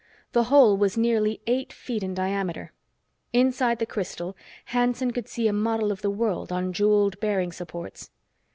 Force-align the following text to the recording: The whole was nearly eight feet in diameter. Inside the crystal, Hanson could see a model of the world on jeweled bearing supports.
The 0.31 0.45
whole 0.45 0.77
was 0.77 0.97
nearly 0.97 1.41
eight 1.45 1.71
feet 1.71 2.01
in 2.01 2.15
diameter. 2.15 2.71
Inside 3.33 3.77
the 3.77 3.85
crystal, 3.85 4.35
Hanson 4.73 5.11
could 5.11 5.27
see 5.29 5.47
a 5.47 5.53
model 5.53 5.91
of 5.91 6.01
the 6.01 6.09
world 6.09 6.51
on 6.51 6.73
jeweled 6.73 7.19
bearing 7.19 7.51
supports. 7.51 8.09